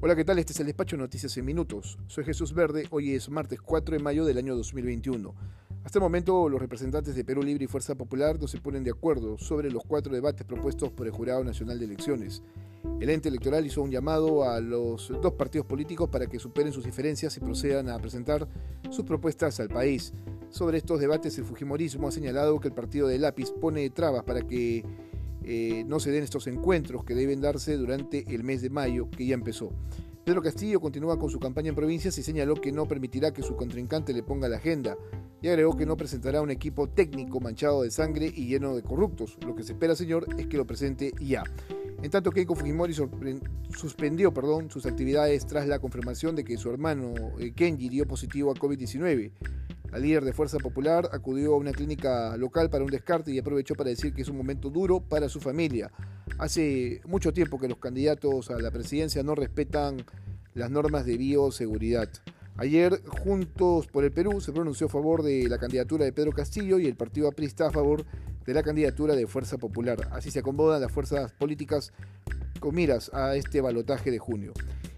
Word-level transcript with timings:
Hola, 0.00 0.14
¿qué 0.14 0.24
tal? 0.24 0.38
Este 0.38 0.52
es 0.52 0.60
el 0.60 0.66
despacho 0.66 0.96
Noticias 0.96 1.36
en 1.38 1.44
Minutos. 1.44 1.98
Soy 2.06 2.22
Jesús 2.22 2.54
Verde, 2.54 2.86
hoy 2.90 3.16
es 3.16 3.28
martes 3.28 3.60
4 3.60 3.96
de 3.96 4.00
mayo 4.00 4.24
del 4.24 4.38
año 4.38 4.54
2021. 4.54 5.34
Hasta 5.82 5.98
el 5.98 6.04
momento, 6.04 6.48
los 6.48 6.60
representantes 6.60 7.16
de 7.16 7.24
Perú 7.24 7.42
Libre 7.42 7.64
y 7.64 7.66
Fuerza 7.66 7.96
Popular 7.96 8.38
no 8.40 8.46
se 8.46 8.60
ponen 8.60 8.84
de 8.84 8.92
acuerdo 8.92 9.38
sobre 9.38 9.72
los 9.72 9.82
cuatro 9.82 10.14
debates 10.14 10.46
propuestos 10.46 10.92
por 10.92 11.08
el 11.08 11.12
Jurado 11.12 11.42
Nacional 11.42 11.80
de 11.80 11.86
Elecciones. 11.86 12.44
El 13.00 13.10
ente 13.10 13.28
electoral 13.28 13.66
hizo 13.66 13.82
un 13.82 13.90
llamado 13.90 14.48
a 14.48 14.60
los 14.60 15.08
dos 15.20 15.32
partidos 15.32 15.66
políticos 15.66 16.08
para 16.08 16.28
que 16.28 16.38
superen 16.38 16.72
sus 16.72 16.84
diferencias 16.84 17.36
y 17.36 17.40
procedan 17.40 17.88
a 17.88 17.98
presentar 17.98 18.46
sus 18.90 19.04
propuestas 19.04 19.58
al 19.58 19.68
país. 19.68 20.12
Sobre 20.50 20.78
estos 20.78 21.00
debates, 21.00 21.36
el 21.38 21.44
Fujimorismo 21.44 22.06
ha 22.06 22.12
señalado 22.12 22.60
que 22.60 22.68
el 22.68 22.74
partido 22.74 23.08
de 23.08 23.18
Lápiz 23.18 23.50
pone 23.50 23.90
trabas 23.90 24.22
para 24.22 24.42
que 24.42 24.84
eh, 25.50 25.82
no 25.86 25.98
se 25.98 26.10
den 26.10 26.22
estos 26.22 26.46
encuentros 26.46 27.04
que 27.04 27.14
deben 27.14 27.40
darse 27.40 27.78
durante 27.78 28.24
el 28.34 28.44
mes 28.44 28.60
de 28.60 28.68
mayo 28.68 29.08
que 29.10 29.26
ya 29.26 29.34
empezó. 29.34 29.72
Pedro 30.22 30.42
Castillo 30.42 30.78
continúa 30.78 31.18
con 31.18 31.30
su 31.30 31.40
campaña 31.40 31.70
en 31.70 31.74
provincias 31.74 32.18
y 32.18 32.22
señaló 32.22 32.54
que 32.54 32.70
no 32.70 32.86
permitirá 32.86 33.32
que 33.32 33.42
su 33.42 33.56
contrincante 33.56 34.12
le 34.12 34.22
ponga 34.22 34.46
la 34.46 34.58
agenda 34.58 34.98
y 35.40 35.48
agregó 35.48 35.74
que 35.74 35.86
no 35.86 35.96
presentará 35.96 36.42
un 36.42 36.50
equipo 36.50 36.90
técnico 36.90 37.40
manchado 37.40 37.80
de 37.80 37.90
sangre 37.90 38.30
y 38.34 38.46
lleno 38.46 38.76
de 38.76 38.82
corruptos. 38.82 39.38
Lo 39.46 39.54
que 39.54 39.62
se 39.62 39.72
espera, 39.72 39.96
señor, 39.96 40.26
es 40.36 40.46
que 40.46 40.58
lo 40.58 40.66
presente 40.66 41.14
ya. 41.18 41.44
En 42.02 42.10
tanto, 42.10 42.30
Keiko 42.30 42.54
Fujimori 42.54 42.94
suspendió 43.74 44.34
perdón, 44.34 44.70
sus 44.70 44.84
actividades 44.84 45.46
tras 45.46 45.66
la 45.66 45.78
confirmación 45.78 46.36
de 46.36 46.44
que 46.44 46.58
su 46.58 46.68
hermano 46.70 47.14
eh, 47.38 47.52
Kenji 47.52 47.88
dio 47.88 48.06
positivo 48.06 48.50
a 48.50 48.54
COVID-19. 48.54 49.32
La 49.90 49.98
líder 49.98 50.22
de 50.24 50.34
Fuerza 50.34 50.58
Popular 50.58 51.08
acudió 51.12 51.54
a 51.54 51.56
una 51.56 51.72
clínica 51.72 52.36
local 52.36 52.68
para 52.68 52.84
un 52.84 52.90
descarte 52.90 53.32
y 53.32 53.38
aprovechó 53.38 53.74
para 53.74 53.88
decir 53.88 54.12
que 54.12 54.20
es 54.20 54.28
un 54.28 54.36
momento 54.36 54.68
duro 54.68 55.00
para 55.00 55.30
su 55.30 55.40
familia. 55.40 55.90
Hace 56.38 57.00
mucho 57.06 57.32
tiempo 57.32 57.58
que 57.58 57.68
los 57.68 57.78
candidatos 57.78 58.50
a 58.50 58.60
la 58.60 58.70
presidencia 58.70 59.22
no 59.22 59.34
respetan 59.34 60.04
las 60.52 60.70
normas 60.70 61.06
de 61.06 61.16
bioseguridad. 61.16 62.10
Ayer, 62.58 63.00
Juntos 63.06 63.86
por 63.86 64.04
el 64.04 64.12
Perú 64.12 64.40
se 64.42 64.52
pronunció 64.52 64.88
a 64.88 64.90
favor 64.90 65.22
de 65.22 65.48
la 65.48 65.58
candidatura 65.58 66.04
de 66.04 66.12
Pedro 66.12 66.32
Castillo 66.32 66.78
y 66.78 66.86
el 66.86 66.96
partido 66.96 67.28
aprista 67.28 67.68
a 67.68 67.70
favor 67.70 68.04
de 68.44 68.52
la 68.52 68.62
candidatura 68.62 69.14
de 69.14 69.26
Fuerza 69.26 69.56
Popular. 69.56 70.08
Así 70.10 70.30
se 70.30 70.40
acomodan 70.40 70.82
las 70.82 70.92
fuerzas 70.92 71.32
políticas 71.32 71.92
con 72.60 72.74
miras 72.74 73.10
a 73.14 73.36
este 73.36 73.62
balotaje 73.62 74.10
de 74.10 74.18
junio. 74.18 74.52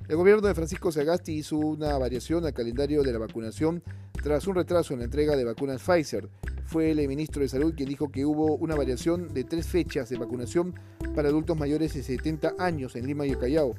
El 0.08 0.16
gobierno 0.16 0.48
de 0.48 0.54
Francisco 0.54 0.90
Sagasti 0.90 1.32
hizo 1.34 1.56
una 1.58 1.96
variación 1.96 2.44
al 2.44 2.54
calendario 2.54 3.02
de 3.02 3.12
la 3.12 3.18
vacunación 3.20 3.82
tras 4.22 4.46
un 4.46 4.54
retraso 4.54 4.92
en 4.92 5.00
la 5.00 5.06
entrega 5.06 5.36
de 5.36 5.44
vacunas 5.44 5.82
Pfizer. 5.82 6.28
Fue 6.66 6.90
el 6.90 7.08
ministro 7.08 7.42
de 7.42 7.48
Salud 7.48 7.74
quien 7.74 7.88
dijo 7.88 8.10
que 8.10 8.24
hubo 8.24 8.56
una 8.56 8.76
variación 8.76 9.32
de 9.32 9.44
tres 9.44 9.66
fechas 9.66 10.08
de 10.08 10.18
vacunación 10.18 10.74
para 11.14 11.28
adultos 11.28 11.56
mayores 11.56 11.94
de 11.94 12.02
70 12.02 12.54
años 12.58 12.94
en 12.96 13.06
Lima 13.06 13.26
y 13.26 13.34
Callao. 13.34 13.74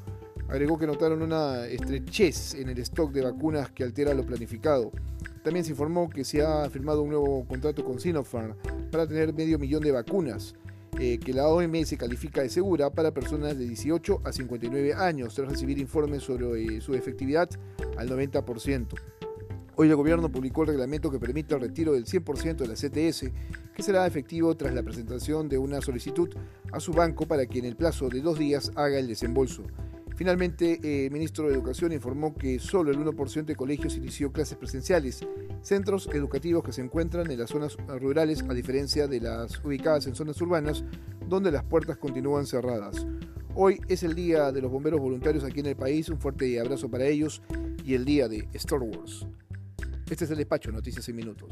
Agregó 0.49 0.77
que 0.77 0.87
notaron 0.87 1.21
una 1.21 1.65
estrechez 1.67 2.55
en 2.55 2.69
el 2.69 2.77
stock 2.79 3.11
de 3.13 3.21
vacunas 3.21 3.71
que 3.71 3.83
altera 3.83 4.13
lo 4.13 4.25
planificado. 4.25 4.91
También 5.43 5.63
se 5.63 5.71
informó 5.71 6.09
que 6.09 6.25
se 6.25 6.41
ha 6.41 6.69
firmado 6.69 7.03
un 7.03 7.09
nuevo 7.11 7.45
contrato 7.47 7.85
con 7.85 7.99
Sinopharm 7.99 8.55
para 8.91 9.07
tener 9.07 9.33
medio 9.33 9.57
millón 9.57 9.81
de 9.81 9.91
vacunas. 9.91 10.55
Eh, 10.99 11.19
que 11.19 11.33
la 11.33 11.47
OMS 11.47 11.95
califica 11.97 12.41
de 12.41 12.49
segura 12.49 12.89
para 12.89 13.13
personas 13.13 13.57
de 13.57 13.65
18 13.65 14.21
a 14.25 14.33
59 14.33 14.93
años, 14.93 15.33
tras 15.33 15.49
recibir 15.49 15.79
informes 15.79 16.23
sobre 16.23 16.63
eh, 16.63 16.81
su 16.81 16.93
efectividad 16.93 17.49
al 17.97 18.09
90%. 18.09 18.87
Hoy 19.81 19.89
el 19.89 19.95
gobierno 19.95 20.31
publicó 20.31 20.61
el 20.61 20.67
reglamento 20.67 21.09
que 21.09 21.17
permite 21.17 21.55
el 21.55 21.61
retiro 21.61 21.93
del 21.93 22.05
100% 22.05 22.55
de 22.55 22.67
la 22.67 22.75
CTS, 22.75 23.31
que 23.73 23.81
será 23.81 24.05
efectivo 24.05 24.55
tras 24.55 24.75
la 24.75 24.83
presentación 24.83 25.49
de 25.49 25.57
una 25.57 25.81
solicitud 25.81 26.29
a 26.71 26.79
su 26.79 26.93
banco 26.93 27.25
para 27.25 27.47
que 27.47 27.57
en 27.57 27.65
el 27.65 27.75
plazo 27.75 28.07
de 28.07 28.21
dos 28.21 28.37
días 28.37 28.71
haga 28.75 28.99
el 28.99 29.07
desembolso. 29.07 29.63
Finalmente, 30.15 31.05
el 31.07 31.09
ministro 31.09 31.47
de 31.47 31.55
Educación 31.55 31.93
informó 31.93 32.35
que 32.35 32.59
solo 32.59 32.91
el 32.91 32.99
1% 32.99 33.45
de 33.45 33.55
colegios 33.55 33.97
inició 33.97 34.31
clases 34.31 34.55
presenciales, 34.55 35.25
centros 35.63 36.07
educativos 36.13 36.63
que 36.63 36.73
se 36.73 36.83
encuentran 36.83 37.31
en 37.31 37.39
las 37.39 37.49
zonas 37.49 37.75
rurales 37.87 38.43
a 38.47 38.53
diferencia 38.53 39.07
de 39.07 39.19
las 39.19 39.65
ubicadas 39.65 40.05
en 40.05 40.13
zonas 40.13 40.39
urbanas 40.41 40.83
donde 41.27 41.49
las 41.49 41.63
puertas 41.63 41.97
continúan 41.97 42.45
cerradas. 42.45 43.07
Hoy 43.55 43.81
es 43.87 44.03
el 44.03 44.13
día 44.13 44.51
de 44.51 44.61
los 44.61 44.69
bomberos 44.69 44.99
voluntarios 44.99 45.43
aquí 45.43 45.61
en 45.61 45.65
el 45.65 45.75
país, 45.75 46.07
un 46.09 46.19
fuerte 46.19 46.59
abrazo 46.59 46.87
para 46.87 47.07
ellos 47.07 47.41
y 47.83 47.95
el 47.95 48.05
día 48.05 48.27
de 48.27 48.47
Star 48.53 48.79
Wars. 48.79 49.25
Este 50.11 50.25
es 50.25 50.31
el 50.31 50.39
despacho, 50.39 50.73
Noticias 50.73 51.07
en 51.07 51.15
Minutos. 51.15 51.49